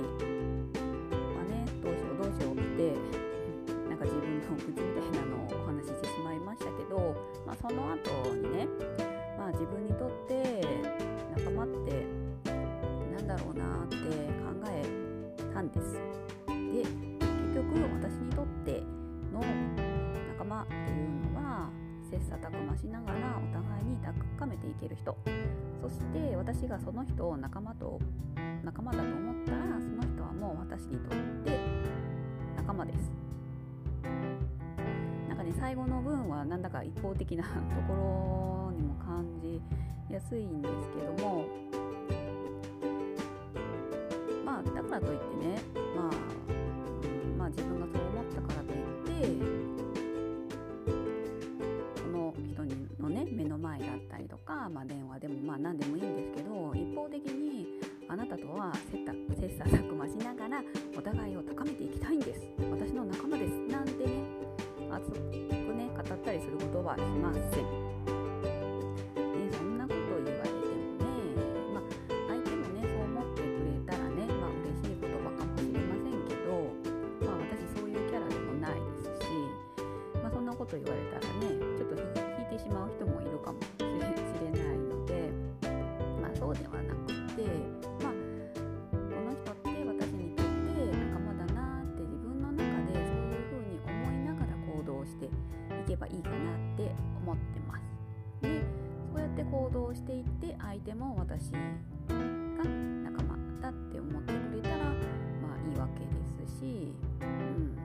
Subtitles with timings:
[0.00, 0.04] い
[1.38, 2.96] あねどうしようどうしようって
[3.88, 7.14] なんか自分の愚痴みたいなのをお話ししてしまいましたけど、
[7.46, 8.68] まあ、その後にね、
[9.38, 10.66] まあ、自分にとって
[11.36, 12.06] 仲間って
[13.14, 14.04] なんだろうなって考
[14.68, 14.84] え
[15.52, 15.94] たんです。
[16.46, 18.82] で結局私にとって
[19.32, 19.40] の
[20.38, 21.68] 仲間っていうのは
[22.10, 23.98] 切磋琢磨しながらお互いに
[24.38, 25.16] 高めていける人
[25.82, 28.00] そして私がその人を仲間と
[28.64, 29.52] 仲間だと思った
[30.58, 31.58] 私にとって
[32.56, 33.10] 仲間です。
[35.28, 37.50] なんかね最後の文はなんだか一方的なと
[37.88, 39.60] ころにも感じ
[40.12, 41.46] やすいんですけども
[44.44, 45.62] まあだからといってね
[45.96, 46.10] まあ、
[47.38, 49.60] まあ自分がそう思ったからといって
[51.96, 52.64] その人
[53.02, 57.68] のね目の前だったりとか、まあ、電話でもまあ何でもいいんですけど一方的に
[58.10, 60.60] あなたとは切磋切磋琢磨しながら
[60.98, 62.40] お互いを高めていきたいんです。
[62.68, 63.52] 私の仲間です。
[63.70, 64.24] なんてね。
[64.90, 65.14] 熱く
[65.72, 67.46] ね語ったりすることはしません、ね、
[69.52, 70.66] そんなこと言われても
[70.98, 71.06] ね、
[71.72, 71.80] ま、
[72.26, 76.50] 相手もねそう思ってくれたらね、まあ嬉しい言葉かもしれませんけど、
[77.24, 79.30] まあ、私そういうキャラでもないですし、
[80.20, 81.69] まあ、そんなこと言われたらね
[97.30, 97.82] 思ってます。
[98.42, 98.62] で
[99.12, 101.58] そうやって行動していって相手も私が
[103.04, 104.90] 仲間だって思ってくれたらま
[105.54, 107.78] あいいわけですし、うん、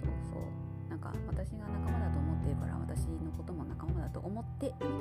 [0.00, 0.90] そうそう。
[0.90, 4.99] なんか私が仲間だと思ってるから私のことも仲間だと思ってみたいな。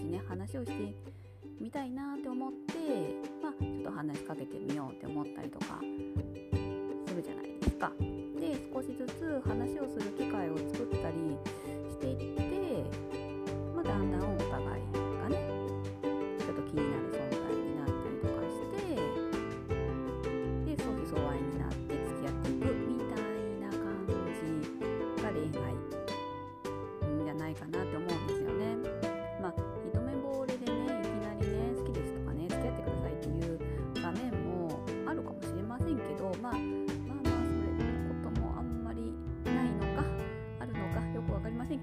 [0.00, 0.94] しね話をして
[1.60, 2.74] みたいなって思って、
[3.42, 5.78] まあ、ちょっと話しかけてみようって思ったりとか
[7.06, 7.92] するじゃないですか。
[8.40, 11.36] で少しずつ話をする機会を作ったり
[11.90, 12.84] していって、
[13.74, 14.89] まあ、だんだんお互い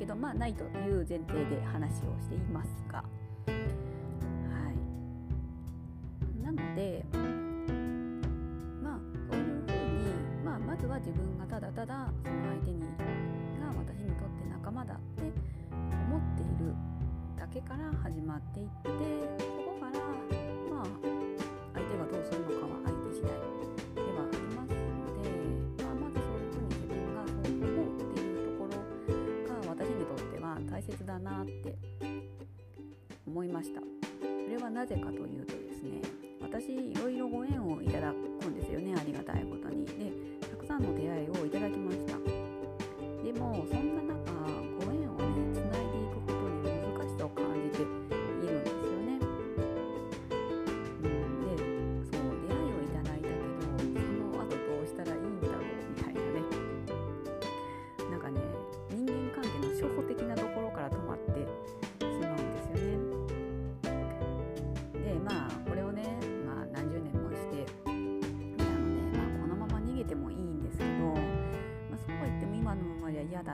[0.08, 3.00] どまあないという前提で話をしていますが。
[3.00, 3.04] は
[6.40, 7.06] い、なので
[8.82, 12.88] まあそういうふうに、まあ、まずは自分がただただその相手にが
[13.78, 15.24] 私にとって仲間だって
[15.82, 16.74] 思っている
[17.38, 18.90] だけから始まっていって
[19.40, 20.00] そこから
[20.72, 21.27] まあ
[30.78, 31.76] 大切だなって
[33.26, 33.82] 思いました。
[34.22, 36.02] それはなぜかというとですね
[36.40, 39.88] 私いろいろご縁をいただくんですよねありがたいことに。
[39.88, 40.12] で
[40.48, 42.16] たくさんの出会いをいただきました。
[43.24, 44.14] でもそんな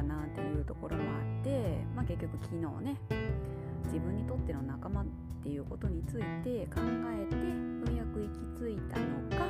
[0.03, 2.97] なっていうところもあって、まあ、結局昨日ね
[3.85, 5.05] 自分にとっての仲間っ
[5.43, 7.41] ていうことについて考えてよ
[7.91, 9.45] うやく行き着いたのが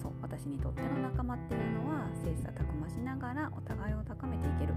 [0.00, 4.74] そう私にとっての仲間っていうのは切磋琢磨しながらお互いを高めていける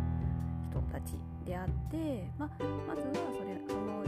[0.69, 2.49] 人たちであって、まあ、
[2.87, 4.03] まずはそれその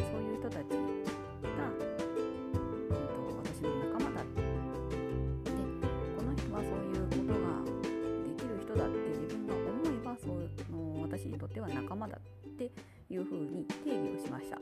[11.98, 12.72] とっては仲間だって
[13.10, 14.58] いうふうに定義をしました。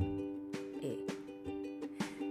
[0.82, 0.96] え、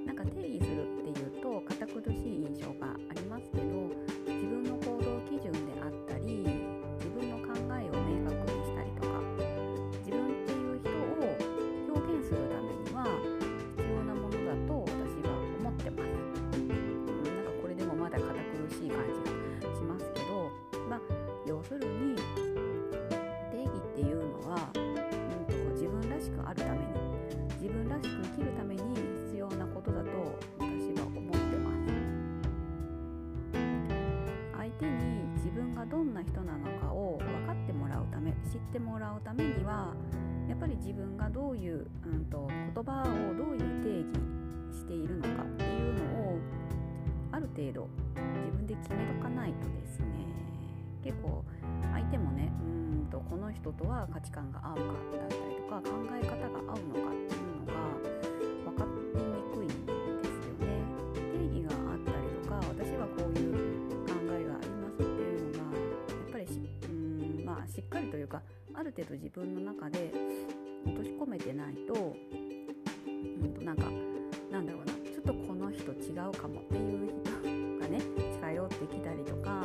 [0.06, 3.64] なんか定義するっていうと堅苦しい印象がありますけど
[4.26, 6.46] 自分の行動基準であったり
[6.98, 9.20] 自分の考えを明確にしたりとか
[9.98, 10.92] 自分っていう人を
[11.94, 13.04] 表現するためには
[13.76, 16.83] 必要なものだと私は思ってます。
[34.84, 39.94] と私は思ってます相手にがどんな人なのかを分かってもらうため知ってもらうためには
[40.48, 46.38] やっぱり自分がどういう、うんと、言葉をどういう定義しているのかっていうのを
[47.32, 50.06] ある程度自分で決めとかないとですね。
[51.02, 51.44] 結構
[51.92, 54.80] 相手もねうんとこの人とは価値観が合うか
[55.18, 59.33] だったりとか考え方が合うのかっていうのが分かって
[67.68, 68.42] しっかりというか
[68.74, 70.12] ある程度自分の中で
[70.86, 73.84] 落とし込めてないと,、うん、となんか
[74.50, 78.00] なんだろうなちょっとこの人違うかもっていう人がね
[78.32, 79.64] 近寄ってきたりとか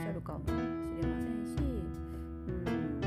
[0.00, 3.00] っしゃるかもしれませんしうん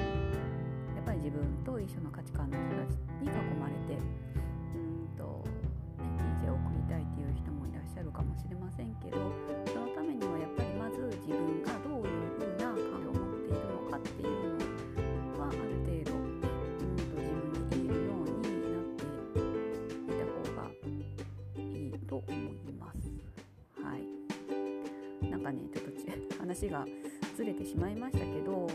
[0.93, 5.41] やっぱり自分と一緒の価値観の人たちに囲まれてうんと、
[5.97, 9.17] ね、人生を送りたいっていう人もいらっしゃるかもしれませんけど
[9.73, 14.53] そのためにはやっぱりまず自分がどういうふうな考えを持っているのかっていう
[15.33, 16.23] のはある程度
[25.43, 25.82] かねちょっと
[26.53, 26.85] 話が
[27.35, 28.67] ずれてしまいましたけど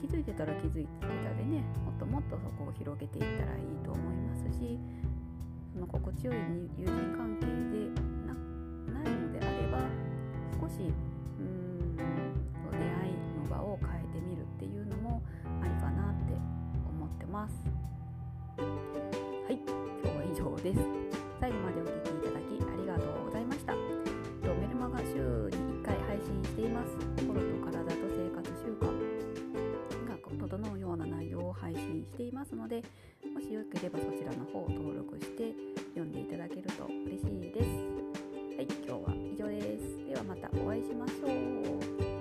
[0.00, 4.78] 気づいてたら気づいてたでねもっともっとそこを広げていったらいいと思いますし
[5.72, 6.36] その心地よい
[6.78, 7.52] 友人関係で
[8.26, 8.34] な
[8.92, 9.78] ないのであれば
[10.60, 10.92] 少し
[11.38, 15.22] うん出会いの場を変えてみるっていうのも
[15.62, 16.34] ありかなって
[16.88, 17.54] 思ってます。
[18.58, 19.58] はい
[20.02, 21.01] 今日は以上です。
[30.92, 32.82] ような内容を配信していますので
[33.32, 35.54] もしよければそちらの方を登録して
[35.94, 37.68] 読んでいただけると嬉しいです。
[38.56, 40.06] はい、今日は以上です。
[40.06, 42.11] ではまたお会いしましょう。